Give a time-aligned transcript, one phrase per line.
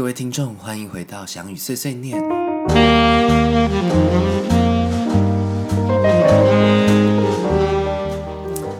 [0.00, 2.18] 各位听众，欢迎回到翔宇碎碎念。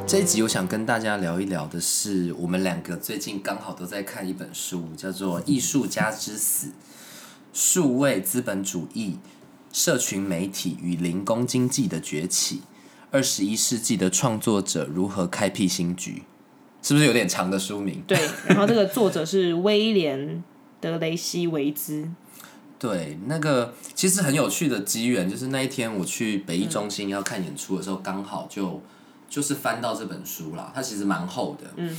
[0.06, 6.68] 这一集我想跟大家聊一聊的是，我们两个最近刚好都在看一本书，叫做《艺术家之死：
[7.52, 9.18] 数位资本主义、
[9.70, 12.62] 社群媒体与零工经济的崛起，
[13.10, 16.22] 二十一世纪的创作者如何开辟新局》，
[16.88, 18.02] 是不是有点长的书名？
[18.08, 18.18] 对，
[18.48, 20.42] 然后这个作者是威廉
[20.80, 22.08] 德雷西维兹。
[22.78, 28.80] 对，那个其实很有趣的机缘，就是那一天我去北艺中心要看演出的时候，刚好就
[29.28, 30.72] 就是翻到这本书啦。
[30.74, 31.96] 它其实蛮厚的，嗯。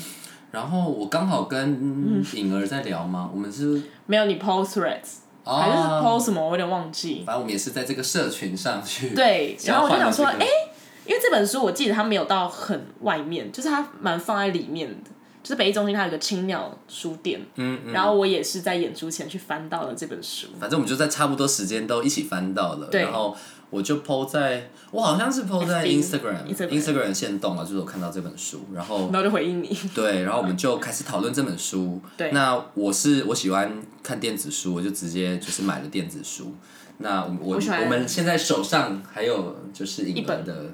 [0.49, 6.43] 然后我刚好跟颖儿在聊嘛，我们是没有你 post threads，还是 post 什么？
[6.43, 7.23] 我有点忘记。
[7.25, 9.11] 反正我们也是在这个社群上去。
[9.15, 10.47] 对，然后我就想说，哎，
[11.05, 15.11] 因为这本书我记得它没有到很外面，就是它蛮放在里面的。
[15.41, 20.47] 就是北艺中心，它有个青鸟书店，嗯嗯，然后我也是在演出前去翻到了这本书。
[20.59, 23.35] 反正我们就在差不多时间都一起翻到了，然后
[23.71, 31.99] 我就 po 在，我好像是 po 在 Instagram，Instagram 先动了，就是我看到这本书，然后然后就回应你，对，然后我们就开始讨论这本书。
[32.15, 36.53] 对，那我是我喜欢看电子书，我就直接就是买了电子书。
[36.99, 40.65] 那我我们现在手上还有就是一本的，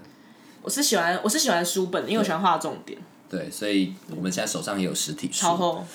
[0.62, 3.00] 我是喜欢我是喜欢书本，因为我喜欢画重点。
[3.30, 5.42] 对，所以我们现在手上也有实体书。
[5.42, 5.86] 超厚。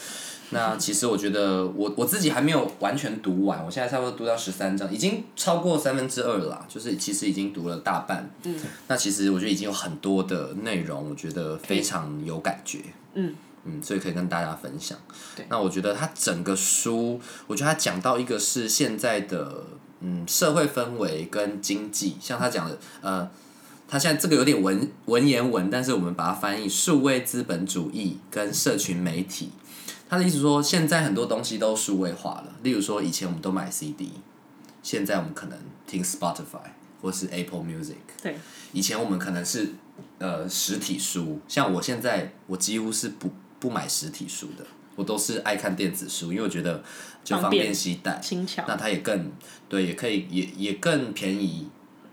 [0.50, 8.30] 那其实我觉得，我我自己还没有完全读完，我现在差不多读到十三章，已经超过三分之二了，就是其实已经读了大半。
[8.42, 8.60] 嗯。
[8.86, 12.80] 那其实我觉得已经有很多的内容，我觉得非常有感觉。
[13.14, 13.34] 嗯。
[13.64, 14.98] 嗯，所以可以跟大家分享。
[15.34, 15.46] 对。
[15.48, 19.64] 那我觉得他整个书，我觉得他讲到一个是现在的
[20.00, 23.30] 嗯社会氛围跟经济，像他讲的呃。
[23.92, 29.50] 他现在这个有点文文言文，但是我们把它翻译数位资本主义跟社群媒体。
[30.08, 32.54] 他的意思说，现在很多东西都数位化了。
[32.62, 34.12] 例如说，以前我们都买 CD，
[34.82, 36.70] 现在我们可能听 Spotify
[37.02, 37.96] 或是 Apple Music。
[38.22, 38.38] 对。
[38.72, 39.74] 以前我们可能是
[40.16, 43.30] 呃实体书，像我现在我几乎是不
[43.60, 44.64] 不买实体书的，
[44.96, 46.82] 我都是爱看电子书，因为我觉得
[47.22, 48.64] 就方便携带，轻巧。
[48.66, 49.30] 那它也更
[49.68, 51.68] 对，也可以也也更便宜。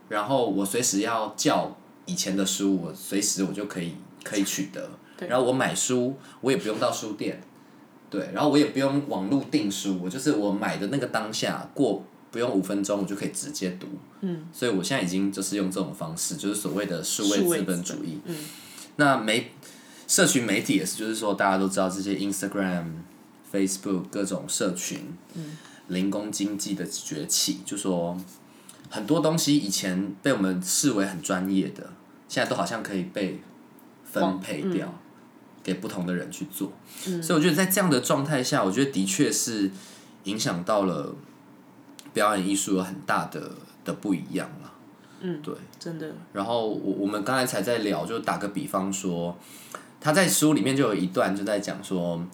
[0.10, 3.94] 然后我随时要叫以前的书，我随时我就可以
[4.24, 4.90] 可以取得。
[5.28, 7.42] 然后我买书，我也不用到书店，
[8.10, 8.30] 对。
[8.34, 13.86] 然后我也不用网络订书，我就是我买的那个当下过不用五分钟，我就可以直接读。
[14.22, 14.48] 嗯。
[14.52, 18.20] 所以我现在已经就是用这种方式，就是所谓的数位资本主义。
[18.26, 18.36] 嗯。
[18.96, 19.52] 那媒
[20.08, 22.86] 社群媒体也是，就是说大家都知道这些 Instagram、
[23.54, 25.00] Facebook 各种社群，
[25.36, 25.58] 嗯，
[25.90, 28.18] 零工经济的崛起，就说。
[28.90, 31.92] 很多东西以前被我们视为很专业的，
[32.28, 33.40] 现在都好像可以被
[34.04, 34.94] 分配掉，
[35.64, 36.72] 给不同的人去做。
[37.22, 39.70] 所以我觉得在这样的状态下，我觉得的确是
[40.24, 41.16] 影响到了
[42.14, 43.52] 表演艺术有很大的
[43.86, 44.74] 的不一样了。
[45.22, 46.12] 嗯，对，真的。
[46.34, 49.38] 然后我我们刚才才在聊，就打个比方说，
[50.02, 52.26] 他在书里面就有一段就在讲说，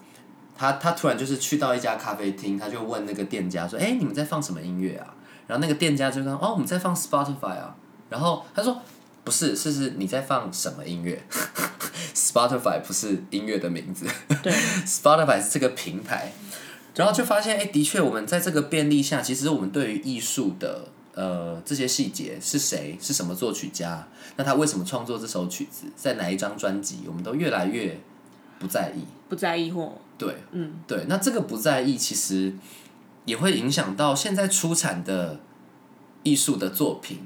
[0.55, 5.13] 他他突然就是去到一家咖啡厅，他就问那个店家说：“哎，你们在放什么音乐啊？”
[5.47, 7.75] 然后那个店家就说：“哦，我们在放 Spotify 啊。”
[8.09, 8.81] 然后他说
[9.23, 11.21] ：“不是，是是你在放什么音乐？
[12.13, 14.05] Spotify 不是音乐的名字，
[14.41, 14.53] 对，
[14.85, 16.31] Spotify 是这个平台。”
[16.95, 24.07] 然后就发现，哎，的确，我们在这个便利下，其实我们对于艺术的呃这些细节是谁，是什么作曲家，
[24.37, 27.99] 那他为什么创作这首曲子，在哪一张专辑，我们都越来越
[28.59, 32.53] 不在意，不在意或对，嗯，对，那这个不在意，其实。
[33.25, 35.39] 也会影响到现在出产的
[36.23, 37.19] 艺术的作品，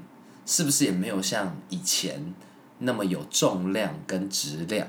[0.44, 2.34] 是不是也没有像以前
[2.78, 4.88] 那么有重量跟质量？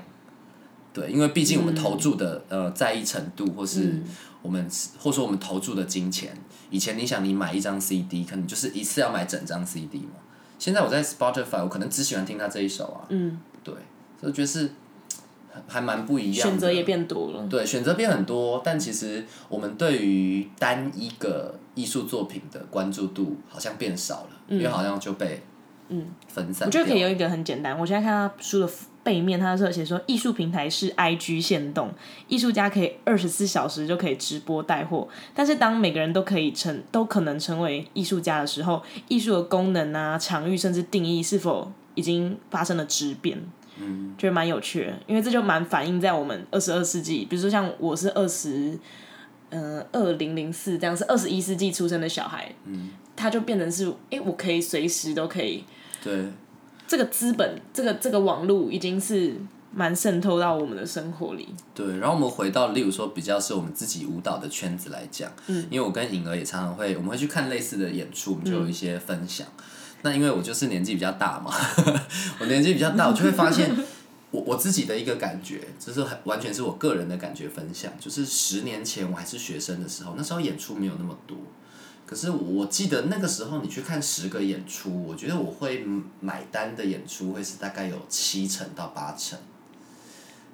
[0.92, 4.02] 对，因为毕竟我们投注的呃在意程度，或是
[4.42, 4.68] 我们
[4.98, 6.36] 或者说我们投注的金钱，
[6.70, 10.16] 以前你想你买一张 CD，可能就是一次要买整张 CD 嘛。
[10.58, 13.06] 现在我在 Spotify，我可能只喜欢听他这一首啊。
[13.08, 13.74] 嗯，对，
[14.20, 14.70] 所以觉得是。
[15.68, 17.46] 还蛮不一样，选择也变多了。
[17.48, 25.42] 对，选择变很多，但其实我们对于单一个艺术作品的关注度好像变少了，因为好像就被
[25.88, 26.66] 嗯分散。
[26.66, 28.70] 我觉得可以用一个很简单，我现在看他书的
[29.02, 31.92] 背面，他是写说艺术平台是 I G 限动，
[32.28, 43.42] 艺术家可以二十四小时就可以直播带货，但是当每个人都可以成都可能成为艺术家的时候，艺术的功能啊、场域甚至定义是否已经发生了质变？
[43.82, 48.78] 嗯，觉得蛮有趣的，因为这就蛮反映在我们二十二世纪，比如说像我是二十，
[49.50, 55.64] 嗯，二零零四这样是二十一世纪出生的小孩，嗯，他就变成是，哎，我可以随时都可以，
[56.02, 56.26] 对，
[56.86, 59.34] 这个资本，这个这个网络已经是
[59.74, 61.48] 蛮渗透到我们的生活里。
[61.74, 69.46] 对，然后我们回到，例如说比较是我们自己舞蹈的圈子来讲，嗯，因为我跟颖儿也常常会，我们会去看类似的演出，我们就有一些分享。
[70.02, 71.52] 那因为我就是年纪比较大嘛，
[72.40, 73.74] 我年纪比较大，我就会发现，
[74.30, 81.36] 我我自己的一个感觉，这是很完全是我个人的感觉分享，就是十年前我还是学生的时候，那时候演出没有那么多。
[82.04, 85.86] 可是我记得那个时候，你去看十个演出，我觉得我会
[86.20, 89.38] 买单的演出会是大概有七成到八成。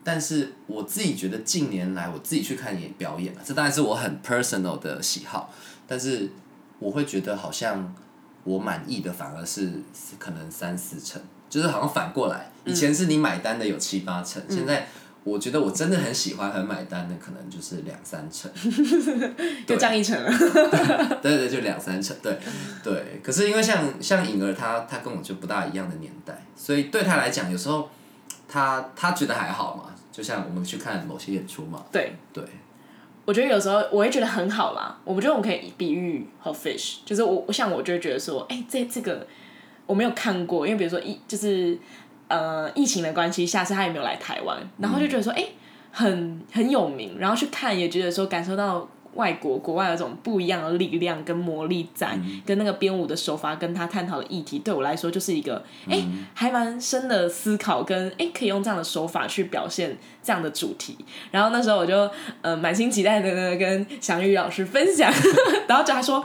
[0.04, 5.52] 但是我自己觉得近年来我自己去看演表演这当然是我很 personal 的喜好。
[5.86, 6.30] 但是
[6.78, 7.92] 我会觉得好像
[8.48, 9.70] 我满意的反而是
[10.18, 14.88] 可能三四成，就是好像反过来，以前是你买单的有七八成，现在。
[15.24, 18.50] 我觉得我真的很喜欢很买单的，可能就是两三成，
[19.66, 20.30] 就降一成了。
[21.20, 22.38] 对对，就两三成，对
[22.82, 23.20] 对。
[23.22, 27.90] 可是因为像像颖儿，她她跟我就不大一样的年代，所以对她来讲，有时候
[28.48, 29.94] 她她觉得还好嘛。
[30.10, 31.84] 就像我们去看某些演出嘛。
[31.92, 32.42] 对对。
[33.28, 34.96] 我觉得有时候我会觉得很好啦。
[35.04, 39.26] 我不觉得我可以比喻和 fish，就是我像我就会觉得说，哎，这这个
[39.84, 41.78] 我没有看过，因为比如说疫就是。
[42.30, 45.42] 呃，疫情的关系，下次他也没有来台湾，然后就觉得说，哎，
[45.90, 48.86] 很很有名，然后去看也觉得说，感受到
[49.18, 52.16] 外国国外有种不一样的力量跟魔力在，
[52.46, 60.96] 跟那个编舞的手法，跟他探讨的议题，对我来说就是一个，哎，还蛮深的思考，跟哎可以用这样的手法去表现这样的主题。
[61.32, 62.08] 然后那时候我就
[62.42, 65.12] 呃满心期待的跟祥宇老师分享，
[65.66, 66.24] 然后就他说。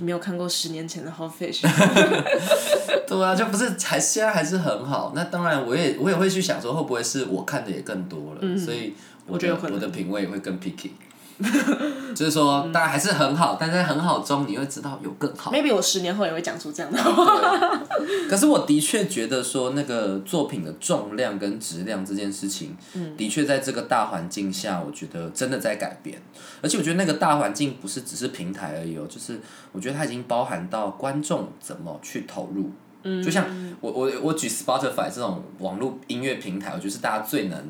[0.00, 1.62] 你没有看过十年前的 Hot Fish？
[3.08, 5.10] 对啊，就不是还现在还是很好。
[5.12, 8.94] 那当然，我也我也会去想说，会不会是我看的也更多了，所以
[9.26, 10.90] 我觉得我的品味也会更 picky。
[12.14, 15.52] 就是说，当然还是很好，但在很好中，你会知道有更好。
[15.52, 17.80] Maybe 我十年后也会讲出这样的话。
[18.28, 22.76] 可是我的确觉得说，那个作品的重量跟质量这件事情，
[23.16, 26.20] 的确在这个大环境下，我觉得真的在改变。
[26.60, 29.40] 而且我觉得那个大环境不是只是平台而已哦，就是
[29.70, 32.70] 我觉得它已经包含到观众怎么去投入。
[33.04, 33.22] 嗯。
[33.22, 33.44] 就像
[33.80, 37.64] 我我我举 Spotify 这种网络音乐平台，我觉得是大家最能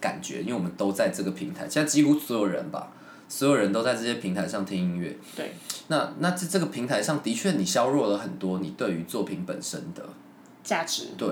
[0.00, 2.92] 感觉，因为我们都在这个平台，现在几乎所有人吧。
[3.28, 5.52] 所有人都在这些平台上听音乐，对。
[5.88, 10.02] 那那这这个平台上的确，你削弱了很多你对于作品本身的
[10.64, 11.08] 价值。
[11.16, 11.28] 对。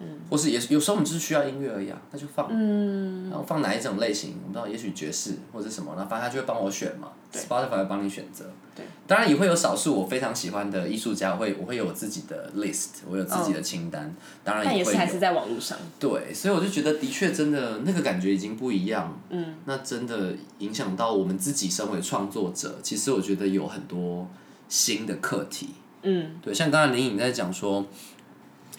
[0.00, 3.28] 嗯，或是也有时候我们就是需要音乐而已啊，那就放，嗯。
[3.28, 8.46] 然后放哪一种类型，我不知道，也许爵士或者什么，那反正他就会帮我选嘛，Spotify 会帮你选择。
[8.74, 14.14] 对，当然也会有少数我非常喜欢的艺术家，会我会有我自己的 list，我有自己的清单，
[14.44, 15.76] 当然也会还是在网络上。
[15.98, 24.28] 对，所以我就觉得的确真的那个感觉已经不一样，嗯，那真的影响到我们自己身为创作者，其实我觉得有很多
[24.68, 25.70] 新的课题，
[26.02, 27.84] 嗯，对，像刚才林颖在讲说。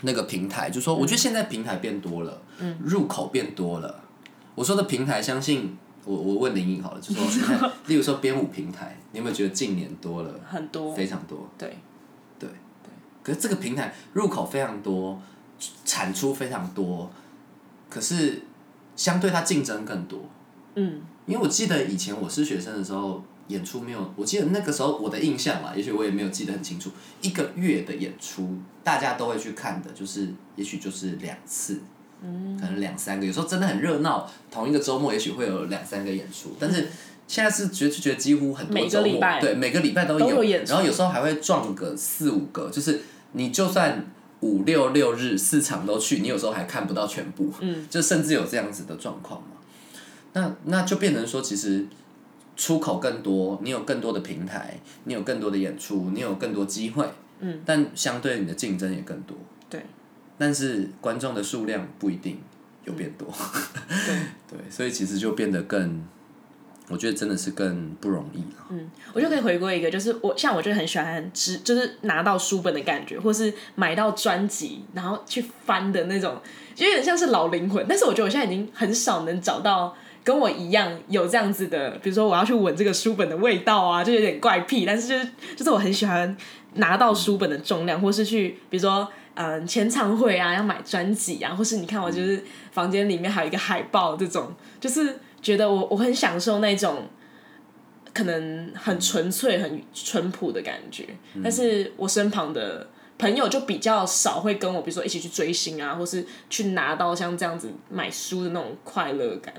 [0.02, 2.42] 那个平台就说，我觉得现在平台变多了，
[2.84, 4.04] 入口变多了。
[4.56, 10.34] 我说的平台，相信我，我问林颖好了，就说， 例如说编舞平台，你有没有觉得近年多了？
[10.48, 11.50] 很多，非常多。
[11.58, 11.78] 对，
[12.38, 12.50] 对，
[12.84, 12.90] 对。
[13.24, 15.22] 可是这个平台入口非常多，
[15.86, 17.12] 产出非常多，
[17.90, 18.44] 可是
[18.96, 20.22] 相对它竞争更多。
[20.76, 23.24] 嗯，因为我记得以前我是学生的时候。
[23.50, 26.92] 演出没有，我记得那个时候我的印象嘛，也许我也没有记得很清楚。
[27.20, 31.82] 一个月的演出，大家都会去看的，就是也许就是两次，
[32.22, 32.28] 可
[32.68, 34.32] 能两三个，有时候真的很热闹。
[34.52, 36.90] 同一个周末，也许会有两三个演出，但是
[37.28, 43.02] 现在是觉觉得几乎很多周末，对每个礼拜都有，然后有时候还会撞个四五个，就是
[43.32, 44.06] 你就算
[44.42, 47.52] 五六六日四场都去，你有时候还看不到全部，
[47.90, 49.48] 就甚至有这样子的状况嘛。
[50.34, 51.88] 那那就变成说，其实。
[52.60, 57.10] 出口更多，你有更多的平台，你有更多的演出，你有更多机会。
[57.40, 57.62] 嗯。
[57.66, 59.38] 但相对你的竞争也更多。
[59.70, 59.82] 对。
[60.38, 62.38] 但是观众的数量不一定
[62.84, 63.26] 有变多。
[63.88, 64.16] 对。
[64.50, 66.06] 对，所以其实就变得更，
[66.90, 68.68] 我觉得真的是更不容易了。
[68.72, 76.38] 嗯，我就可以回归一个，就是我像我就很喜欢，只就是拿到书本的感觉，或是买到专辑，然后去翻的那种，
[76.76, 77.86] 就有点像是老灵魂。
[77.88, 79.96] 但是我觉得我现在已经很少能找到。
[80.30, 84.86] 跟我一样有这样子的，比如说我要去闻这个书本的味道啊，就有点怪癖。
[84.86, 86.38] 但是就是就是我很喜欢
[86.76, 97.08] 拿到书本的重量，或是去比如说嗯签唱会啊，要买专辑啊，或是你看我就是房间里面还有一个海报，这种就是觉得我我很享受那种
[98.14, 101.08] 可能很纯粹、很淳朴的感觉。
[101.44, 109.52] 但是我身旁的朋友就比较少会跟我，比如说一起去追星啊，或是去拿到像这样子买书的那种快乐感。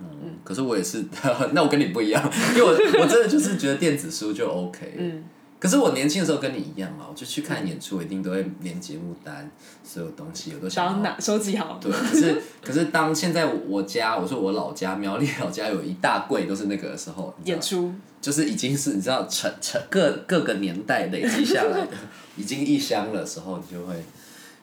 [0.00, 1.04] 嗯，可是我也是，
[1.52, 2.22] 那我跟你不一样，
[2.54, 5.24] 因为我我真的就是觉得电子书就 OK，嗯，
[5.58, 9.50] 可是我年轻的时候跟你一样嘛，我就去看演出，我一定都会连节目单，
[9.82, 11.78] 所有东西我都想要拿收集好。
[11.80, 17.92] 对，可是可是当现在我家，我说我老家苗栗老家有一大柜都是那个的时候，演出。
[18.18, 21.88] 就是已经是你知道成成各各个年代累积下来的，
[22.36, 23.94] 已经一箱的时候，你就会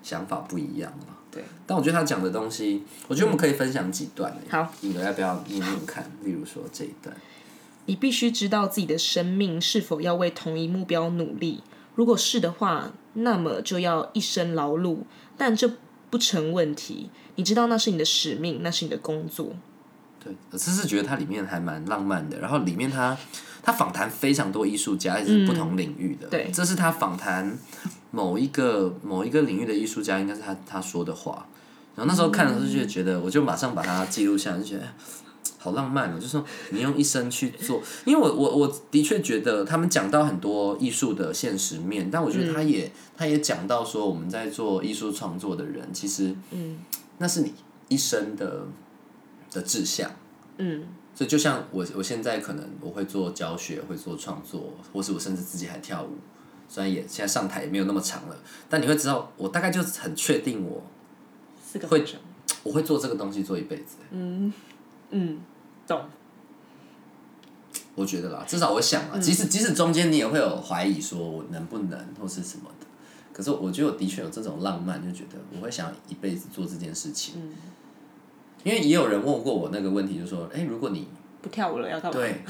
[0.02, 1.16] 想法不一样嘛。
[1.34, 1.44] 对。
[1.66, 4.36] 但我觉得他讲的东西，我觉得我们可以分享几段。
[4.50, 6.12] 好，你们要不要念念看？
[6.24, 7.16] 例如说这一段。
[7.86, 11.62] 你必须知道自己的生命是否要为同一目标努力。
[11.96, 15.00] 如果是的话，那么就要一生劳碌。
[15.38, 15.70] 但这
[16.10, 17.10] 不成问题。
[17.36, 19.54] 你知道那是你的使命，那是你的工作。
[20.24, 22.40] 对，我只是觉得它里面还蛮浪漫的。
[22.40, 23.18] 然后里面他
[23.62, 26.28] 他访谈非常多艺术家，也是不同领域的。
[26.28, 27.58] 对，这是他访谈
[28.14, 31.46] 某一个某一个领域的艺术家，应该是他他说的话。
[31.96, 34.84] 然后那时候看的时候就觉得，我就马上把它记录下来，就觉得。
[35.60, 36.16] 好浪漫哦！
[36.16, 46.80] 就是说你用一生去做，因为我我我的确觉得他们讲到很多艺术的现实面，但我觉得他也他也讲到说我们在做艺术创作的人，其实嗯，
[47.20, 47.54] 那是你
[47.88, 48.66] 一生的
[49.52, 50.12] 的志向，
[50.58, 50.84] 嗯，
[51.16, 56.18] 所以就像我我现在可能我会做教学，会做创作，或是我甚至自己还跳舞，
[56.74, 58.36] 虽然也现在上台也没有那么长了，
[58.68, 60.82] 但你会知道我大概就很确定我
[61.88, 62.04] 会
[62.64, 64.52] 我会做这个东西做一辈子，嗯
[65.12, 65.40] 嗯。
[65.86, 66.02] 懂，
[67.94, 72.88] 我觉得啦，至少我想啊，即使即使中间你也会有怀疑，说我能不能或是什么的，
[73.32, 77.36] 可是我觉得我的确有这种浪漫，就觉得我会想一辈子做这件事情。
[77.38, 77.54] 嗯，
[78.64, 81.08] 因为也有人问过我那个问题，就说，哎，如果你
[81.44, 82.20] 不跳舞了要干嘛？
[82.20, 82.42] 对，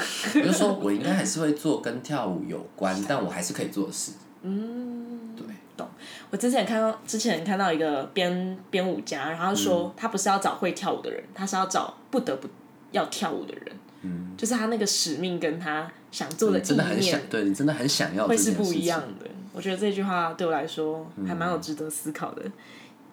[0.41, 4.13] 我就说我应该还是会做跟跳舞有关，但我还是可以做的事。
[4.43, 5.45] 嗯，对，
[5.75, 5.85] 懂。
[6.31, 12.47] 我之前看到之前看到一个编编舞家，然后说他不是要找会跳舞的人，他是要找不得不。
[12.93, 19.25] 要跳舞的人，嗯，就是他那个使命跟他想做的真的很想，对你真的很想要，会是不一样的。
[19.51, 22.43] 我觉得这句话对我来说还蛮有值得思考的。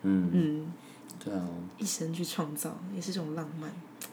[0.03, 0.73] 嗯嗯，
[1.25, 1.41] 对啊，
[1.79, 3.71] 一生去创造也是一种浪漫。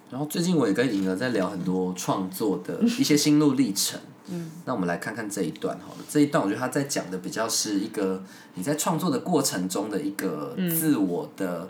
[0.09, 3.99] 然后最近我也跟颖儿在聊很多创作的 一些心路历程。
[4.29, 5.99] 嗯，那我们来看看这一段好了。
[6.09, 8.23] 这一段我觉得他在讲的比较是一个
[8.55, 11.69] 你在创作的过程中的一个自我的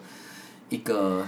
[0.70, 1.25] 一个。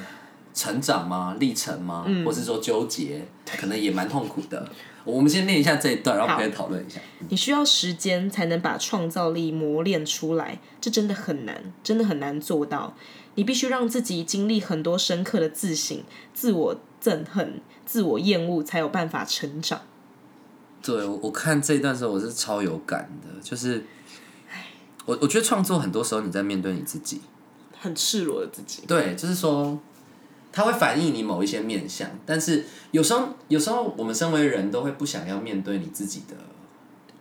[0.51, 1.37] 成长吗？
[1.39, 2.05] 历程吗？
[2.25, 4.67] 或是说纠结，可能也蛮痛苦的。
[5.05, 6.99] 我们先念一下这一段，然后可以讨论一下。
[7.29, 12.93] 你需要时间才能把创造力磨练出来，这真的很难，真的很难做到。
[13.35, 19.82] 你必须让自己经历很多深刻的自省、自我憎恨、自我厌恶，才有办法成长。
[20.82, 23.41] 对，我看这一段时候，我是超有感的。
[23.41, 23.84] 就是，
[25.06, 27.22] 我我觉得创作很多时候你在面对你自己，
[27.79, 28.84] 很赤裸的自己。
[28.88, 29.79] 对，就是说。
[30.51, 36.36] 它会反映你某一些面相，但是有时候，有时候我们身为人都会不想要面对你自己的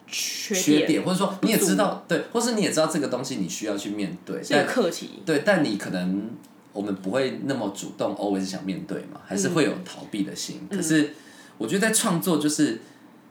[0.06, 6.30] 缺点，或者说你也知道，对，或是你也知道这个东西你需要去面对，这个课题，对，但你可能
[6.72, 10.68] 我们不会那么主动，always 想面对嘛，还是会有逃避的心。
[10.70, 11.14] 可是
[11.56, 12.80] 我觉得在创作，就是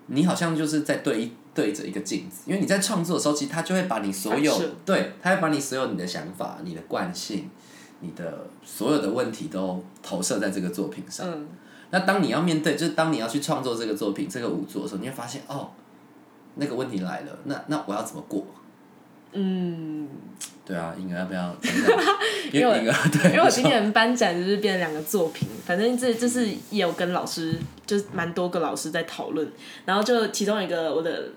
[0.07, 7.49] 你好像就是在对一对着一个镜子，因为你在创作的时候，其实他就会把你所有，对，他会把你所有你的想法、你的惯性。
[7.99, 11.27] 你的所有的问题都投射在这个作品上。
[11.31, 11.47] 嗯。
[11.89, 15.71] 那当你要面对，就是当你要去创作这个作品、这个舞作的时候，你会发现哦，
[16.57, 17.39] 那个问题来了。
[17.45, 18.45] 那那我要怎么过？
[19.37, 20.07] 嗯。
[20.65, 21.55] 对啊，应该要不要？
[22.51, 29.49] 因为对，因为我今年班展就是变了两个作品，反正这就是也有跟老师，就是蛮多个老师在讨论，
[29.85, 31.29] 然后就其中一个我的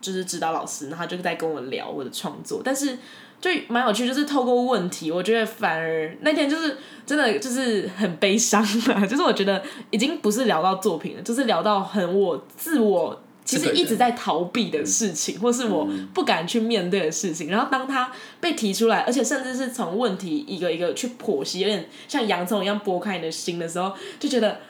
[0.00, 2.98] 就是指导老师，然后就在跟我聊我的创作，但是。
[3.42, 8.62] 就蛮有趣，就是透过问题，我觉得反而那天就是真的就是很悲伤
[8.94, 17.48] 啊，就是我觉得已经不是聊到作品了，就是聊到很我自我其实一直在逃避的事情，或是我不敢去面对的事情。
[17.50, 24.60] 然后当他被提出来，而且甚至是从问题一个一个去剖析，有点像洋葱一样剥开你的心的时候，就觉得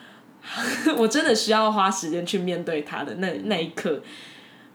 [0.97, 4.01] 我真的需要花时间去面对他的那那一刻。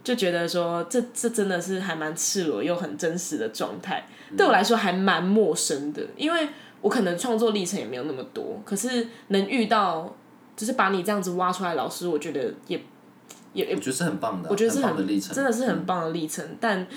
[0.03, 6.47] 就觉得说，这这真的是还蛮赤裸又很真实的状态，对我来说还蛮陌生的，因为
[6.79, 10.15] 我可能创作历程也没有那么多，可是能遇到，
[10.55, 12.79] 就是把你这样子挖出来，老师我觉得也
[13.53, 16.87] 也我觉得是很棒的，我觉得是很真的是很棒的历程，但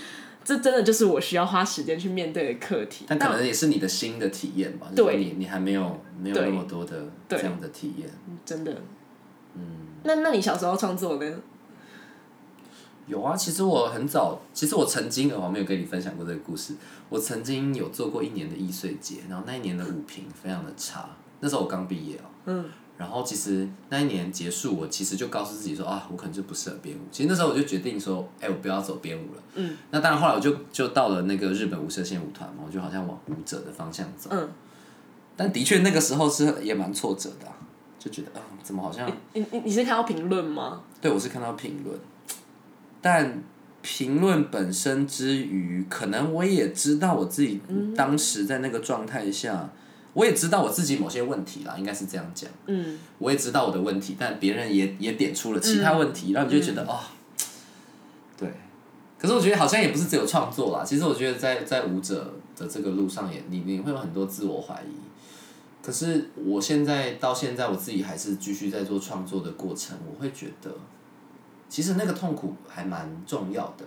[0.44, 8.08] 这真的就是我需要花时间去面对的课题，但可能也是你的新的体验吧，对，你你还没有没有那么多的这样的体验，
[8.44, 8.72] 真的，
[9.54, 9.62] 嗯，
[10.04, 11.36] 那那你小时候创作呢？
[13.06, 16.74] 有啊，其实我很早，其实我曾经，我没有跟你分享过这个故事。
[17.08, 21.10] 我曾经有做过一年的易碎节，然后那一年的舞评非常的差。
[21.40, 22.64] 那时候我刚毕业哦，嗯，
[23.00, 27.00] 然后其实那一年结束，我其实就告诉自己说啊，我可能就不适合编舞。
[27.10, 29.42] 其实那时候我就决定说，哎，我不要走编舞了。
[29.54, 29.74] 嗯。
[29.90, 34.28] 那当然后来我就就到了那个日本无色线舞团嘛，我就好像往舞者的方向走。
[34.30, 34.46] 嗯。
[35.34, 37.46] 但的确那个时候是也蛮挫折的，
[37.98, 39.10] 就觉得啊，怎么好像？
[39.32, 40.82] 你你你是看到评论吗？
[41.00, 41.98] 对，我是看到评论，
[43.00, 43.42] 但
[43.80, 47.62] 评论本身之余，可能我也知道我自己
[47.96, 49.70] 当时在那个状态下。
[50.12, 52.50] 我也知道我自己某些问题啦，应该是这样讲。
[52.66, 52.98] 嗯。
[53.18, 56.98] 我也知道我的问题，但别人也也点出了其他问题，然后你就觉得哦，
[58.36, 58.52] 对。
[59.18, 64.94] 可是我觉得好像也不是只有创作啦，其实我觉得在在舞者的这个路上也你你会有很多自我怀疑。
[65.82, 70.70] 可是我现在到现在我自己还是继续在做创作的过程，我会觉得，
[71.68, 73.86] 其实那个痛苦还蛮重要的。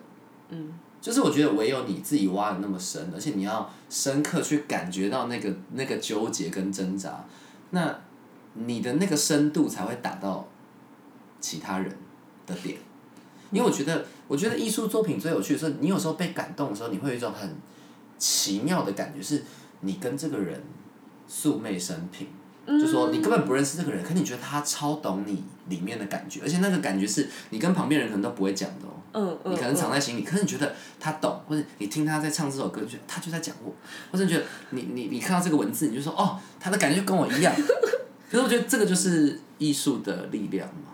[0.49, 0.73] 嗯。
[1.03, 7.25] 就是我觉得唯有你自己挖的那么深，而且你要深刻去感觉到那个那个纠结跟挣扎，
[7.71, 7.93] 那
[8.53, 10.47] 你的那个深度才会打到
[11.41, 11.93] 其他人
[12.47, 12.77] 的点。
[13.51, 17.53] 因为我觉得，我觉得艺术作品最有趣的是，你有时候被感动的时候，你会有一种很
[18.17, 19.43] 奇妙的感觉，是
[19.81, 20.63] 你跟这个人
[21.27, 22.27] 素昧生平。
[22.65, 29.02] 就说你根本不认识这个人，可你觉得他超懂你里面的感觉，而且那个感觉是你跟旁边人可能都不会讲的哦。
[29.13, 29.53] 嗯嗯。
[29.53, 33.73] 你可能藏在心里，可是你觉得他懂，或者你听他在唱这首歌，觉得他就在讲我，
[34.11, 37.53] 或者觉得你你你看到这个文字，你就说哦，他的感觉就跟我一样。
[38.29, 40.91] 可是我觉得这个就是艺术的力量嘛。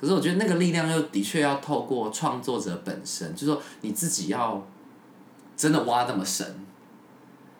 [0.00, 4.66] 可是我觉得那个力量又的确要透过创作者本身，就说你自己要
[5.56, 6.46] 真的挖那么深。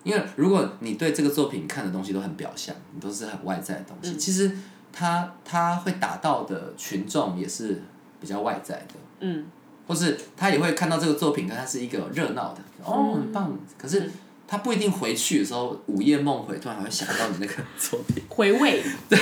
[0.05, 4.51] 因为如果你对这个作品看的东西都很表象，你都是很外在的东西，其实
[4.93, 7.83] 他他会打到的群众也是
[8.21, 9.47] 比较外在的，嗯，
[9.89, 14.09] 或是他也会看到这个作品，它是一个热闹的，哦，很棒，可是。
[14.51, 18.25] 他不一定回去的时候午夜梦回，突然还会想到你那个作品。
[18.31, 18.83] 回味。
[19.07, 19.19] 对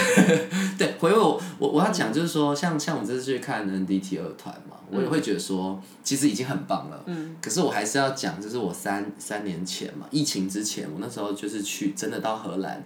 [0.78, 7.02] 对，回味我我我要讲就是说，像像我们这次去看 NDT 二团嘛，我也会觉得说，其实已经很棒了。
[7.06, 7.36] 嗯。
[7.42, 12.84] 可是我还是要讲，就是我三三年前嘛，疫情之前，我那时候就是去真的到荷兰。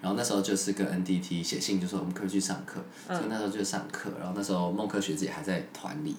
[0.00, 2.80] 然后那时候就是跟 NDT 写信，就说我们可以去上课。
[3.06, 6.14] 所以那时候就上课，然后那时候梦科学姐还在团里，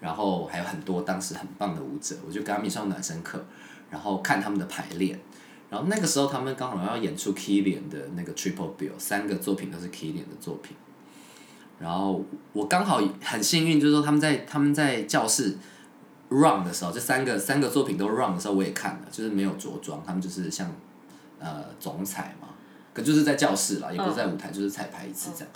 [0.00, 3.44] 然后还有很多当时很棒的舞者，我就跟他们上暖身课。
[3.90, 5.18] 然后看他们的排练，
[5.70, 10.76] 然后那个时候他们刚好要演出 Killian 的那个 Triple Bill，三个作品都是 Killian 的作品。
[11.78, 12.22] 然后
[12.52, 15.56] 我刚好很幸运，就是说他们在他们在教室
[16.28, 20.70] run 的时候，这三个三个作品都 run 的时候，我也看了，就是没有着装，他们就是像
[21.38, 22.48] 呃总裁嘛，
[22.98, 25.54] 可就是在教室啦，也不是在舞台，就是彩排一次这样。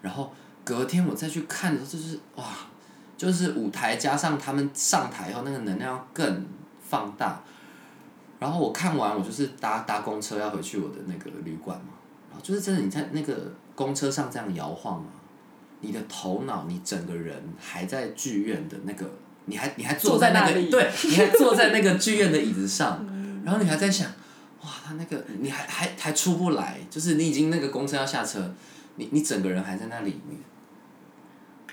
[0.00, 2.44] 然后隔天我再去看的时候，就是哇，
[3.16, 6.46] 就是舞台加上他们上台后那个能量更
[6.88, 7.42] 放大。
[8.38, 11.94] 然后我看完，我就是搭搭公车要回去我的那个旅馆嘛，
[12.30, 15.10] 然后就是真的你在那个公车上这样摇晃啊，
[15.80, 19.10] 你的头脑，你整个人还在剧院的那个，
[19.46, 23.06] 你还你还坐在那个，对，你还坐在那个剧院的椅子上，
[23.44, 24.10] 然后你还在想，
[24.64, 28.52] 哇，他那个你还还还出不来，就是你已经那个公车要下车，
[28.96, 30.40] 你你整个人还在那里面，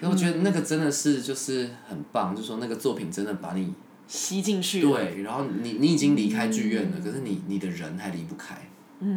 [0.02, 3.74] 那我觉得那个真的是就是很棒，就说那个作品真的把你。
[4.08, 4.82] 吸进去。
[4.82, 8.58] 对，然后你你已经离开剧院了，可是你你的人还离不开，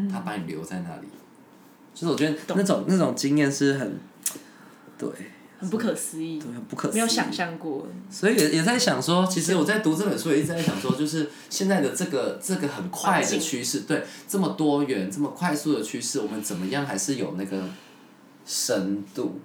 [0.08, 1.08] 他把你留在那里。
[1.92, 3.98] 其实我觉得那种那种经验是很，
[4.96, 5.08] 对，
[5.58, 7.86] 很不可思议，对，不可没有想象过。
[8.10, 17.62] 所以也也在想说，其实我在读这本书也一直在想说，就是现在的这个这个很快的趋势，对，这么多元、这么快速的趋势，我们怎么样还是有那个
[18.44, 19.40] 深度？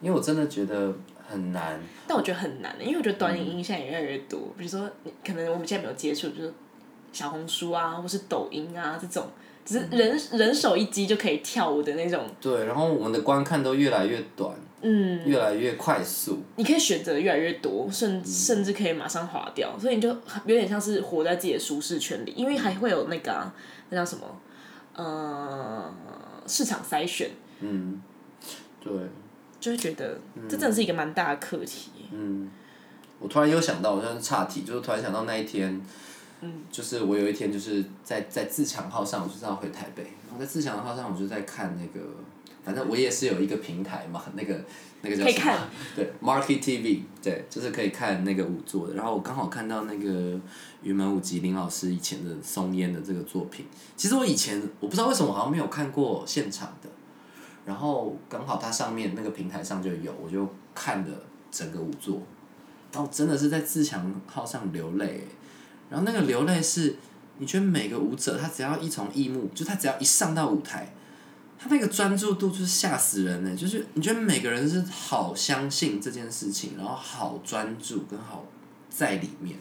[0.00, 0.94] 因为我真的觉得。
[1.30, 4.40] 很难，但我觉得很难，因为我觉得短影音现在也越来越多。
[4.56, 4.90] 比如说，
[5.22, 6.54] 可能我们现在没有接触，就是
[7.12, 9.26] 小红书啊，或是抖音啊这种，
[9.62, 12.24] 只是人人手一机就可以跳舞的那种。
[12.40, 16.42] 对，然后我们的观看都越来越短，嗯，越来越快速。
[16.56, 23.52] 你可以选择越来越多，甚甚至可以马上划掉，所以你就有点像是活在自己的舒适圈里，因为还会有那个
[23.90, 24.40] 那叫什么，
[24.94, 25.92] 呃，
[26.46, 27.30] 市场筛选。
[27.60, 28.02] 嗯，
[28.80, 28.92] 对。
[29.60, 30.16] 就会觉得
[30.48, 31.90] 这真的是一个蛮大的课题。
[32.12, 32.48] 嗯，
[33.18, 35.84] 我突然又想到，我像是岔题，就是突然想到那一天，
[36.42, 42.06] 嗯，就是我有一天就是在在自强号上，我就是要回台北，然后在自强号上，我就在看那个，
[42.64, 44.60] 反正我也是有一个平台嘛，那个
[45.02, 45.68] 那个叫什么？
[45.96, 48.94] 对，Market TV，对，就是可以看那个舞作的。
[48.94, 50.38] 然后我刚好看到那个
[50.82, 53.66] 云门舞集林老师以前的松烟的这个作品。
[53.96, 56.88] 其实我以前我不知道为什么好像没有看过现场的。
[57.64, 61.08] 然后刚好它上面那个平台上就有，我就看了
[61.50, 62.22] 整个舞作，
[62.90, 65.20] 然后真的是在自强号上流泪，
[65.90, 66.96] 然后那个流泪是，
[67.36, 70.94] 你觉得每个舞者他只要一从艺幕，就他只要一上到舞台，
[71.60, 78.44] 他那个专注度就是吓死人呢，就是你觉得每个人是好相信这件事情，然后好专注跟好
[78.88, 79.58] 在里面，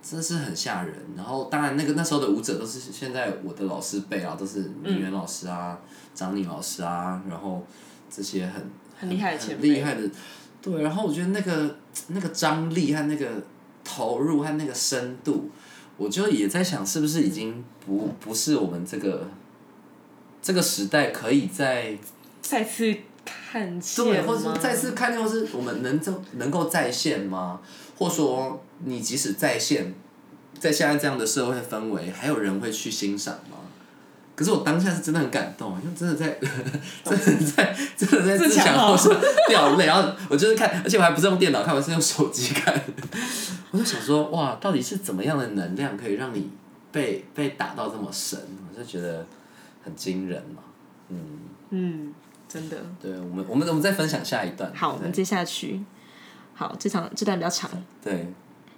[0.00, 0.94] 真是很吓人。
[1.16, 5.76] 然后当然那个那时候的舞者都是现在我的老师辈啊，都是明媛老师啊、
[6.14, 7.66] 张宁老师啊，然后
[8.08, 8.64] 这些很
[8.96, 10.08] 很厉害的前很厉害的，
[10.62, 10.80] 对。
[10.80, 13.28] 然后我觉得那个那个张力和那个
[13.82, 15.50] 投入和那个深度，
[15.96, 19.28] 我就也在想，是不是已经不不是我们这个。
[20.46, 21.98] 这个时代可以在
[22.40, 27.60] 再次看见对，或者说再次看见，或是我们能就能够在线吗？
[27.98, 29.92] 或说你即使在线，
[30.56, 33.56] 在现在这样的社会氛围，还有人会去欣赏吗？
[34.36, 36.38] 可是我当下是真的很感动，因为真的在，
[37.02, 39.08] 真的在，真的在自强后是
[39.48, 42.80] 掉泪，然后我就是看，而且我还不是用电脑看，我是用手机看，
[43.72, 46.48] 我就想说，哇，到底是怎么样的能量可以让你
[46.92, 48.38] 被被打到这么深？
[48.70, 49.26] 我就觉得。
[49.86, 50.64] 很惊人嘛，
[51.10, 51.18] 嗯
[51.70, 52.14] 嗯，
[52.48, 52.76] 真的。
[53.00, 54.72] 对我们，我们我们再分享下一段。
[54.74, 55.80] 好，我们接下去。
[56.54, 57.70] 好，这场这段比较长。
[58.02, 58.26] 对，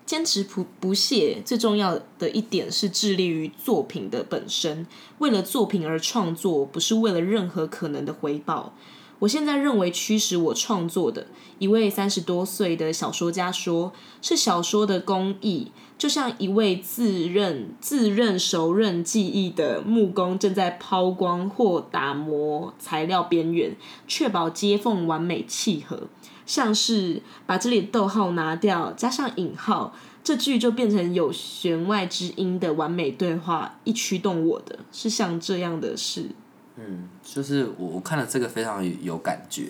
[0.04, 8.74] 坚持不不懈，最重要的一点是致力于作品的本身，为了作品而创作，不是为了任何可能的回报。
[9.20, 11.26] 我现在认为驱使我创作的
[11.58, 15.72] 一位三十多岁的小说家说，是小说的工艺。
[15.98, 26.04] 就像一位自认自认熟认技艺的木工正在抛光或打磨材料边缘，确保接缝完美契合。
[26.46, 29.92] 像是把这里的逗号拿掉，加上引号，
[30.24, 33.78] 这句就变成有弦外之音的完美对话。
[33.84, 36.30] 一驱动我的是像这样的事。
[36.76, 39.66] 嗯，就是我我看了这个非常有感觉。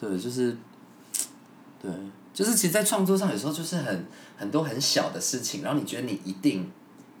[0.00, 0.56] 对，就是，
[1.82, 1.90] 对。
[2.32, 4.06] 就是其实，在创作上有时候就是很
[4.40, 6.66] 很多很小的事情，然后你觉得你一定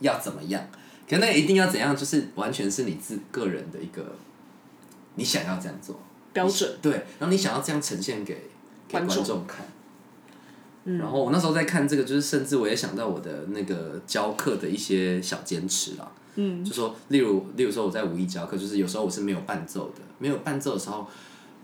[0.00, 0.66] 要怎么样，
[1.06, 4.16] 可那一定要怎样，就是完全是你自个人的一个，
[5.16, 6.00] 你想要这样做。
[6.32, 8.34] 标准，对，然后你想要这样呈现给
[8.88, 9.46] 给观众。
[9.46, 9.66] 看，
[10.96, 21.06] 然后我那时候在看这个，就是甚至我也想到我的那个教课的一些小坚持啦，嗯，就说例如例如说我在五一教课，就是有时候我是没有伴奏的，没有伴奏的时候，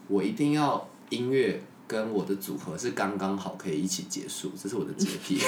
[0.09, 1.63] 我一定要音乐。
[1.87, 5.39] 跟我的组合是刚刚好可以一起结束，这是我的洁癖。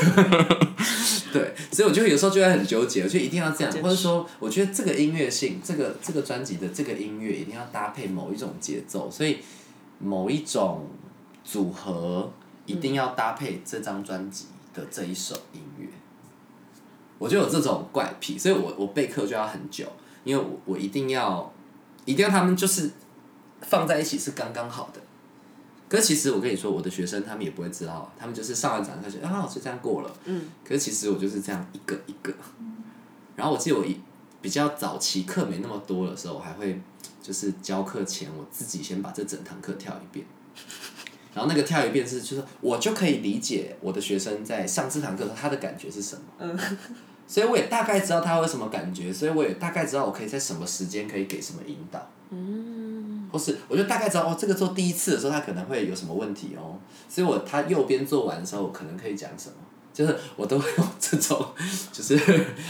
[1.33, 9.38] 对，所以我就有时候就会很纠结，我就一定要这样，或者说，我觉得这个音乐性，这个这个专辑的这个音乐一定要搭配某一种节奏，所以
[9.98, 10.87] 某一种
[11.44, 12.33] 组合
[12.66, 15.87] 一定要搭配这张专辑的这一首音乐。
[17.18, 19.87] 我就有这种怪癖，所以我我备课就要很久，
[20.24, 21.53] 因为我我一定要
[22.05, 22.90] 一定要他们就是
[23.61, 25.01] 放在一起是刚刚好的。
[25.88, 30.11] 可是其实我跟你说，我的学生他们也不会知道，他们就是上完讲课就啊，就这样过了。
[30.27, 30.42] 嗯。
[30.62, 32.33] 可是其实我就是这样一个一个。
[33.37, 33.98] 然后我记得我一
[34.42, 36.81] 比较早期课没那么多的时候，我还会
[37.22, 40.27] 就是教课前我自己先把这整堂课跳一遍。
[41.35, 46.22] 然后那个跳一遍是就是我就可以理解我的学生在上这堂课他的感觉是什么。
[46.38, 46.59] 嗯。
[47.27, 52.11] 所以我也大概知道他会什么感觉，所以我也大概知道我可以在什么时间可以给什么引导。
[52.31, 52.88] 嗯。
[53.31, 59.55] 或是，我就大概知道哦，这个做第一次的时候，他可能会有什么问题哦，所以我他右边做完的时候，我可能可以讲什么，
[59.93, 61.47] 就是我都会用这种，
[61.93, 62.17] 就是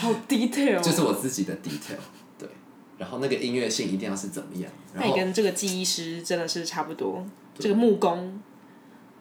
[0.01, 1.99] 好 detail， 就是我自己的 detail，
[2.39, 2.49] 对，
[2.97, 7.25] 然后那个音乐性一定要是怎么样，那你跟这个技艺师真的是差不多，
[7.59, 8.41] 这个木工，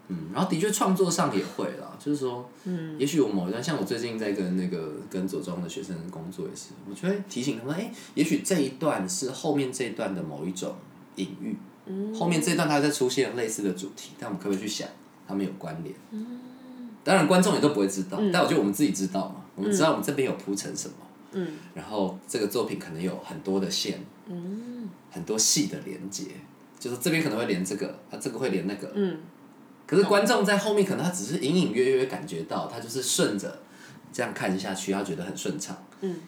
[0.07, 10.75] 嗯，然后的确创作上也会啦，就是说，嗯，也许我某一段，像我最近在跟那个跟左中的学生工作也是，我就会提醒他们，哎，也许这一段是后面这一段的某一种。
[11.17, 11.55] 隐喻，
[12.15, 14.87] 后面这段它在出现类似的主题，但我们可不可以去想，
[15.27, 15.95] 它们有关联？
[17.03, 20.95] 当然观众也都不会知道，但我觉得我们自己知道嘛，我们知道我们这边有铺成什么，
[21.73, 23.99] 然后这个作品可能有很多的线，
[25.11, 26.25] 很多细的连接，
[26.79, 28.93] 就是这边可能会连这个，啊这个会连那个，
[29.85, 33.59] 可是观众在后面可能他只是隐隐约约感觉到，他就是顺着
[34.11, 35.77] 这样看下去，他觉得很顺畅，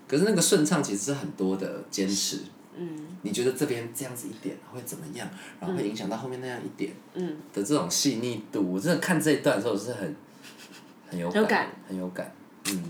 [0.07, 2.39] 可是那个顺畅其实是很多的坚持。
[2.77, 5.27] 嗯，你觉得这边这样子一点会怎么样？
[5.59, 8.73] 然后会影响到后面那样一点嗯的这种细腻度。
[8.73, 10.15] 我真的看这一段的时候是很
[11.09, 12.31] 很有感，很有感。
[12.71, 12.83] 嗯，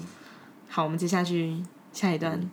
[0.67, 1.55] 好，我们接下去
[1.93, 2.49] 下一段。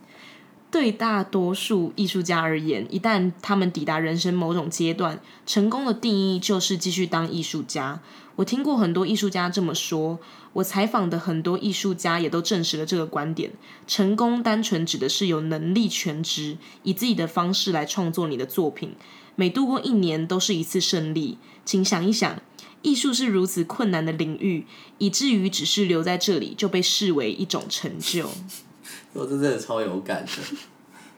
[0.69, 8.01] 对大多数艺术家而言，一旦他们抵达人生某种阶段，成功的定义就是继续当艺术家。
[8.35, 10.19] 我听过很多艺术家这么说，
[10.57, 13.53] 我采访的很多艺术家也都证实了这个观点。
[13.87, 18.95] 成功单纯指的是有能力全职，以自己的方式来创作你的作品。
[19.35, 21.37] 每度过一年都是一次胜利。
[21.67, 22.41] 请想一想，
[22.81, 24.67] 艺术是如此困难的领域，
[24.97, 28.31] 以至于只是留在这里就被视为一种成就。
[29.13, 30.57] 我真的超有感的，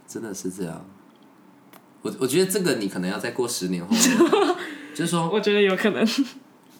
[0.09, 0.85] 真的是这样。
[2.03, 3.95] 我我觉得这个你可能要再过十年后，
[4.97, 6.05] 就是说，我觉得有可能。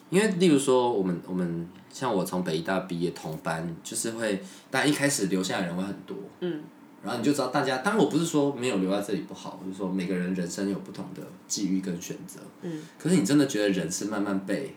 [0.09, 4.41] 因为例如说，我们我们像我从北医大毕业同班，就是会，
[4.71, 6.61] 大家一开始留下的人会很多，嗯，
[7.03, 14.75] 然后你就知道大家，当然我不是说没有留在这里不好，就是说每个人人生有不同的际遇跟选择，嗯，可是你真的觉得人是慢慢被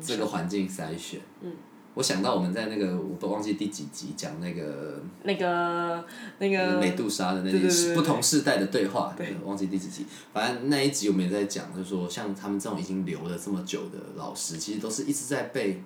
[0.00, 1.52] 这个环境筛选，嗯。
[1.94, 6.04] 我想到我们在那个我都忘记第几集讲那个那个
[6.38, 10.06] 那个美杜莎的那对对对对些不同世代的对话，对忘记第几集。
[10.32, 15.82] 反正那一集我们也在讲，就是说像他们这种已经留了这么久的老师，其实都是一直在被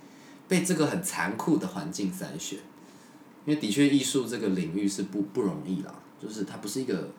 [0.47, 2.59] 被这个很残酷的环境筛选。
[3.45, 7.11] 因为的确艺术这个领域是不不容易啦，就是它不是一个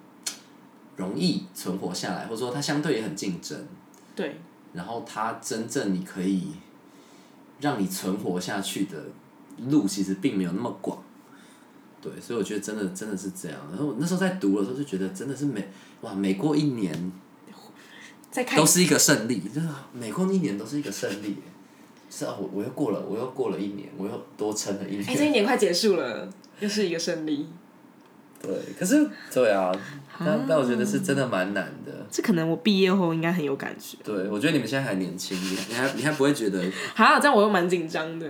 [0.98, 3.58] 容易存活下来，或者说它相对也很竞争。
[4.14, 4.38] 对，
[4.74, 6.52] 然后它真正你可以
[7.60, 9.06] 让你存活下去的
[9.70, 11.02] 路，其实并没有那么广。
[12.02, 13.60] 对，所以我觉得真的真的是这样。
[13.70, 15.68] 然后我那时候在读的时候就觉得真的是每
[16.02, 17.12] 哇每过一年
[18.30, 21.38] 再看都是一个胜利，真的每过一年都是一个胜利。
[22.10, 25.28] 是啊，我我又过了，我又过了一年，我又多撑了一哎、这年。
[25.28, 27.48] 一年快结束了，又是一个胜利。
[28.42, 29.72] 对，可是对啊，
[30.20, 31.92] 但但我觉得是真的蛮难的。
[32.10, 33.98] 这可能我毕业后应该很有感觉。
[34.04, 36.64] 对，我觉得你们现在还年轻，你你还你还不会觉得
[36.96, 38.28] 好，这样我又蛮紧张的，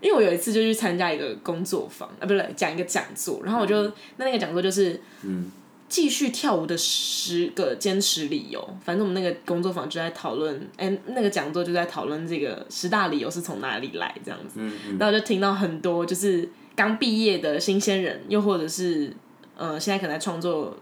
[0.00, 3.84] 因为我有一次就去参加一个工作坊，啊，不是讲一个讲座，然后我就、
[4.16, 5.50] 那那个讲座就是，嗯，
[5.88, 8.76] 继续跳舞的十个坚持理由。
[8.84, 14.56] 反正我们那个工作坊就在讨论，哎、那个讲座就在讨论这个十大理由是从哪里来这样子。
[14.56, 19.12] 嗯嗯然后我就听到很多就是刚毕业的新鲜人，又或者是
[19.56, 20.76] 呃现在可能在创作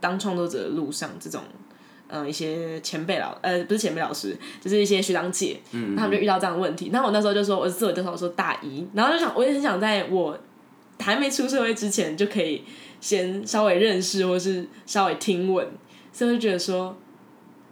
[0.00, 1.42] 当创作者的路上这种。
[2.14, 6.90] 嗯，一些前辈老呃不是前辈老师，就是一些学长姐，嗯，他们就遇到这样的问题。
[6.92, 10.38] 然后我那时候就说，我自我介绍我说大一，然后就想，我也很想在我
[10.98, 12.64] 还没出社会之前就可以
[13.00, 15.66] 先稍微认识，或是稍微听闻，
[16.12, 16.94] 所以我就觉得说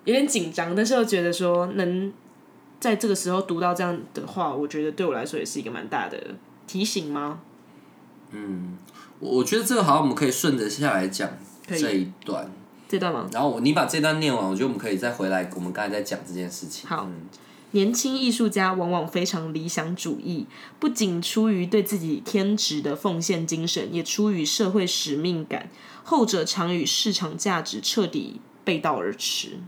[0.06, 2.10] 有点紧张，但是又觉得说能
[2.78, 6.18] 在这个时候读到这样的话，我觉得对我来说也是一个蛮大的
[6.70, 7.40] 提醒吗？
[9.18, 11.28] 我我觉得这个好像我们可以顺着下来讲
[11.66, 12.48] 可以这一段，
[12.88, 13.28] 这段吗？
[13.32, 16.88] 然后我你把这段念完，我觉得我们可以再回来，我们刚才在讲这件事情。
[16.88, 17.28] 好嗯
[17.72, 20.46] 年轻艺术家往往非常理想主义，
[20.78, 25.68] 不仅出于对自己天职的奉献精神，也出于社会使命感。
[26.04, 29.58] 后者常与市场价值彻底背道而驰。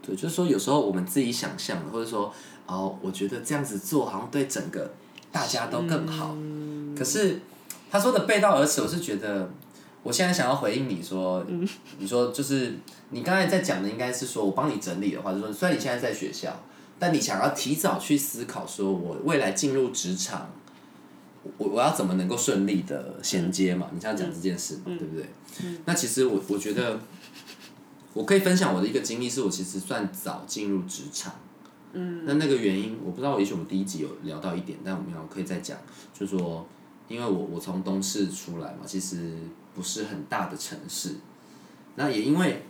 [0.00, 2.32] 对，就是说有时候我们自己想象的，或者说
[2.66, 4.92] 哦，我觉得这样子做好像对整个
[5.32, 6.36] 大家都更好。
[6.96, 7.40] 可是
[7.90, 9.50] 他说的背道而驰，我是觉得，
[10.04, 11.44] 我现在想要回应你说，
[11.98, 12.74] 你说就是
[13.10, 16.62] 你刚才在讲的，应该是说我帮你整理的话，就是说虽然你现在在学校，
[16.98, 20.50] 但你想要提早去思考，说我未来进入职场。
[21.58, 23.88] 我我要怎么能够顺利的衔接嘛？
[23.92, 25.26] 你想要讲这件事嘛，对不对？
[25.86, 27.00] 那其实我我觉得，
[28.12, 31.34] 我可以分享我的一个经历，是我其实算早进入职场。
[31.92, 32.24] 嗯。
[32.24, 35.78] 那那个原因，我不知道，也许我们第一集有聊到一点，但我们要可以再讲，
[36.12, 36.66] 就是说，
[37.08, 39.38] 因为我我从东市出来嘛，其实
[39.74, 41.16] 不是很大的城市，
[41.96, 42.62] 那也因为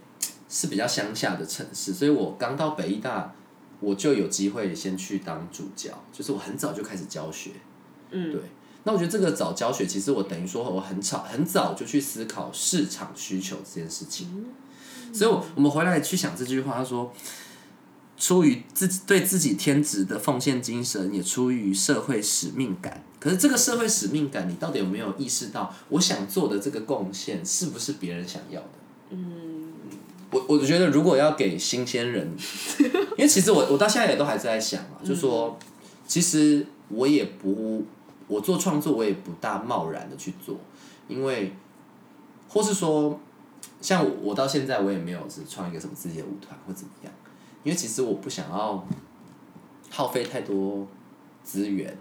[0.48, 3.34] 是比较乡下的城市，所以我刚到北医大，
[3.80, 7.50] 我就有机会先去当助教，就是我很早就开始教学。
[8.10, 8.40] 嗯，对。
[8.84, 14.44] 那我觉得这个早教学，其实我等于说我很早很早就去思考市场需求这件事情，
[15.14, 17.12] 所以我我们回来去想这句话，他说，
[18.22, 23.02] 出于自己对自己天职的奉献精神，也出于社会使命感。
[23.18, 28.68] 可是这个社会使命感，你到底有没有意识到，我想做的这个贡献是不是别人想要的？
[29.10, 29.72] 嗯，
[30.30, 32.30] 我我觉得如果要给新鲜人，
[32.78, 35.58] 因为其实我我到现在也都还是在想啊，就说
[36.06, 37.84] 其实我也不。
[38.28, 40.56] 我做创作，我也不大贸然的去做，
[41.06, 41.52] 因为，
[42.48, 43.20] 或是说，
[43.82, 47.12] 像我到现在，我也没有是创一个什么自己的舞团或怎么样，
[47.64, 48.86] 因为其实我不想要
[49.90, 50.86] 耗费太多
[51.44, 51.96] 资源，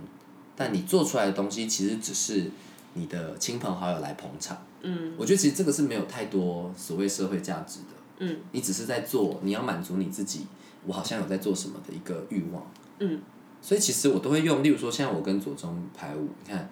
[0.55, 2.51] 但你做出来的东西其实只是
[2.93, 7.85] 你的亲朋好友来捧场，嗯，我觉得其实这个是没有太多所谓社会价值的，
[8.19, 10.47] 嗯，你只是在做，你要满足你自己，
[10.85, 12.65] 我好像有在做什么的一个欲望，
[12.99, 13.21] 嗯。
[13.63, 16.67] 所以其实我都会用，例如说，现在我跟左中排舞，你看，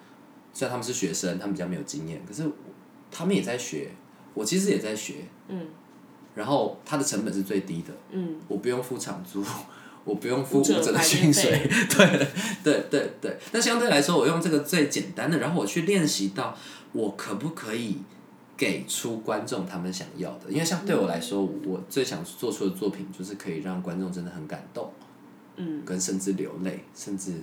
[0.52, 2.50] 虽然他们是学生，他们比较没有经验，可是
[3.12, 3.92] 他们也在学，
[4.34, 5.68] 我其实也在学，嗯，
[6.34, 9.44] 然后它的成本是最低的，嗯，我不用付场租，
[10.04, 12.26] 我不用付舞舞者者的薪水，对
[12.62, 13.38] 对对对。
[13.52, 16.56] 那相对来说，我用这个最简单的，然后我去练习到
[16.92, 17.98] 我可不可以
[18.56, 24.90] 给出观众他们想要的，因为像对我来说，我最想做出的作品就是可以让观众真的很感动。
[25.56, 27.34] 嗯，跟甚至流泪，甚至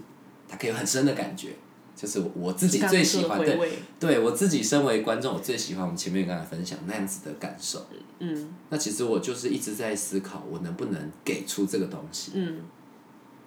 [0.48, 1.50] 他可以有很深的感觉。
[1.98, 3.58] 就是我自己最喜欢的，
[4.00, 7.88] 对我自己身为观众，我最喜欢我们前面刚才分享那样子的感受。
[8.20, 8.54] 嗯。
[8.70, 12.34] 那其实我就是一直在思考，我能不能给出这个东西。
[12.36, 12.60] 嗯。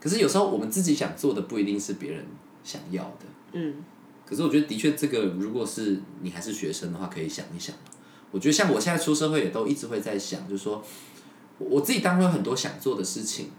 [0.00, 2.26] 可是有时候我们自己想做的，不一定是别人
[2.64, 3.26] 想要的。
[3.52, 3.76] 嗯。
[4.26, 7.76] 可是我觉得，的确，这个如果是你还是学生的话，可以想一想。
[8.32, 10.84] 我觉得像我现在出社会，也都一直会在想，就是说，
[11.58, 13.50] 我自己当然有很多想做的事情。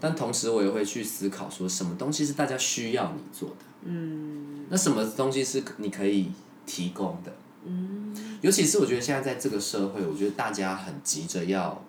[0.00, 3.56] 但同时，我也会去思考，说什么东西是大家需要你做的？
[3.84, 6.30] 嗯，那什么东西是你可以
[6.66, 7.32] 提供的？
[7.64, 11.82] 嗯，尤其是我觉得现在在这个社会，我觉得大家很急着要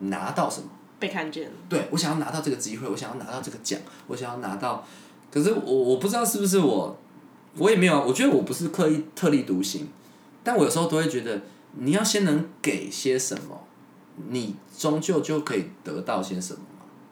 [0.00, 0.68] 拿到什么？
[0.98, 1.50] 被看见。
[1.68, 4.86] 对，我想要拿到这个机会，我想要拿到这个奖，我想要拿到。
[5.30, 6.96] 可是我我不知道是不是我，
[7.58, 9.88] 我也没有，我觉得我不是刻意特立独行，
[10.42, 11.42] 但我有时候都会觉得，
[11.74, 13.64] 你要先能给些什么，
[14.28, 16.60] 你终究就可以得到些什么。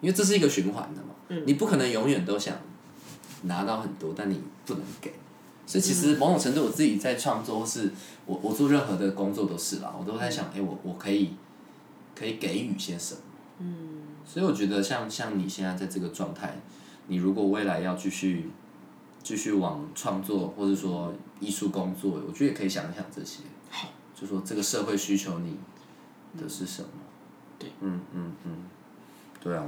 [0.00, 2.56] 因为这是一个循环的嘛，你不可能永远都想
[3.44, 5.12] 拿到很多，但你不能给，
[5.66, 7.90] 所以其实某种程度我自己在创作，是
[8.26, 11.30] 我我做任何的工作都是啦，我都在想，哎，我我可以
[12.14, 13.20] 可以给予些什么？
[13.60, 16.56] 嗯，所以我觉得像像你现在在这个状态，
[17.06, 18.50] 你如果未来要继续
[19.22, 25.56] 继续往创作或者说艺术工作，我觉得也可以想一想这些，好，就说这个社会需求你
[26.40, 26.88] 的是什么？
[27.58, 28.50] 对，嗯嗯嗯。
[29.40, 29.62] 对啊，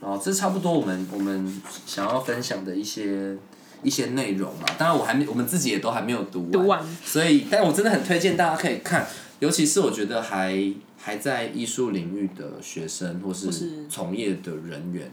[0.00, 3.36] 哦，这差不多我们我们想要分享的一些
[3.82, 4.64] 一些内容嘛。
[4.76, 9.06] 当然我还没，我们自己也都还没有读完，所以，但我真的很推荐大家可以看，
[9.40, 15.10] 尤其是我觉得还还在艺术领域的学生或是从业的人员，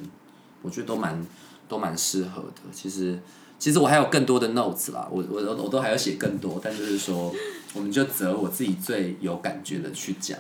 [0.61, 1.25] 我觉得都蛮
[1.69, 2.61] 都蛮适合的。
[2.73, 3.17] 其实
[3.57, 7.33] 其实我还有更多的 notes 啦，我我我都还要写更多，但就是说，
[7.73, 10.37] 我们就择我自己最有感觉的去讲。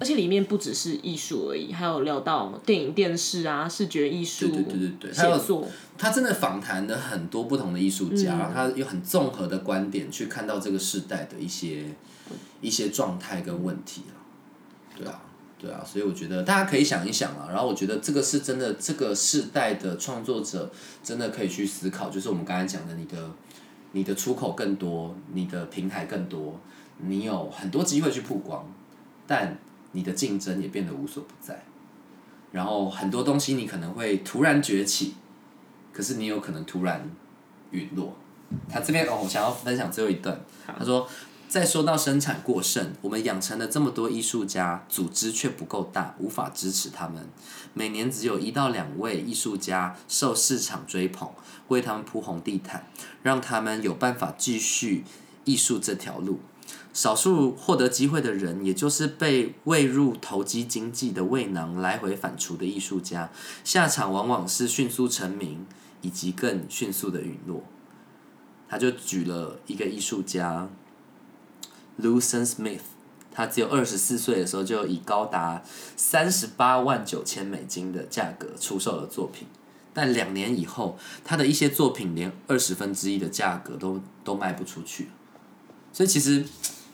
[0.00, 4.48] 而且里面不只是艺术而已，还有聊到电影、电视啊，视觉艺术。
[4.48, 5.68] 对对对对对，写作。
[5.98, 11.84] 他真的访谈了很多不同的艺术家，他有很综合的观点去看到这个时代的一些
[12.62, 14.14] 一些状态跟问题了。
[14.96, 15.20] 对啊，
[15.58, 17.48] 对啊，所以我觉得大家可以想一想啊。
[17.50, 20.72] 然后我觉得这个是真的，这个世代的创作者
[21.04, 23.30] 真的可以去思考，就是我们刚才讲的，你的
[23.92, 26.58] 你的出口更多，你的平台更多，
[26.96, 28.66] 你有很多机会去曝光，
[29.26, 29.58] 但。
[29.92, 31.64] 你的竞争也变得无所不在，
[32.52, 35.14] 然后很多东西你可能会突然崛起，
[35.92, 37.10] 可是你有可能突然
[37.72, 38.16] 陨落。
[38.68, 40.40] 他这边哦，我想要分享最后一段。
[40.66, 41.08] 他说
[41.48, 47.28] ：“再说到生产过剩，我们养成了这么多艺术家，组织却不够大，无法支持他们。
[47.74, 51.28] 每年只有一到两位艺术家受市场追捧，
[51.68, 52.86] 为他们铺红地毯，
[53.22, 55.04] 让他们有办法继续
[55.44, 56.40] 艺术这条路。”
[56.92, 63.30] 少数获得机会的人，也就是被喂入投机经济的胃囊来回反刍的艺术家，
[63.62, 65.64] 下场往往是迅速成名，
[66.02, 67.62] 以及更迅速的陨落。
[68.68, 70.68] 他就举了一个艺术家
[72.00, 72.80] ，Lucien Smith，
[73.30, 75.62] 他只有二十四岁的时候，就以高达
[75.96, 79.46] 三十八万九千美金的价格出售了作品，
[79.94, 85.08] 但两年以后，他的一些作品连二十分之一的价格都都卖不出去，
[85.92, 86.44] 所以其实。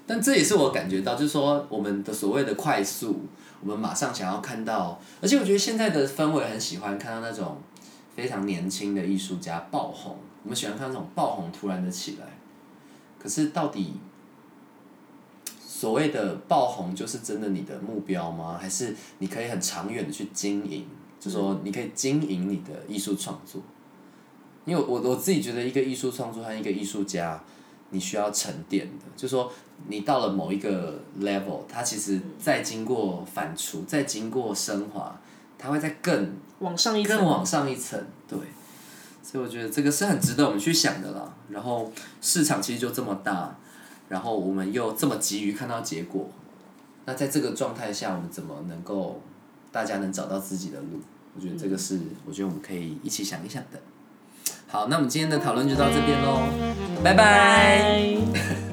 [0.07, 3.23] 但这也是我感觉到，就是说我们的所谓的快速，
[3.61, 7.57] 我们马上想要看到，而且我觉得现在的氛围很喜欢看到那种
[8.15, 12.39] 非常年轻的艺术家爆红，我们喜欢看那种爆红突然的起来。
[13.19, 13.95] 可是到底
[15.61, 18.57] 所谓的爆红就是真的你的目标吗？
[18.61, 20.87] 还是你可以很长远的去经营？
[21.19, 23.61] 就说你可以经营你的艺术创作，
[24.65, 27.43] 因为我我自己觉得一个艺术创作和一个艺术家。
[27.91, 29.51] 你需要沉淀的，就说
[29.89, 35.21] 你到了某一个 level，它其实再经过反刍，再经过升华，
[35.59, 38.39] 它会再更往上一层，更往上一层，对。
[39.23, 41.35] 所以我觉得这个是很值得我们去想的啦。
[41.51, 43.57] 然后市场其实就这么大，
[44.09, 46.29] 然后我们又这么急于看到结果，
[47.07, 49.21] 那在这个状态下，我们怎么能够
[49.73, 51.01] 大家能找到自己的路？
[51.35, 53.81] 我觉得这个是，我觉得我们可以一起想一想的。
[54.69, 56.49] 好，那我们今天的讨论就到这边喽，
[57.03, 58.66] 拜拜。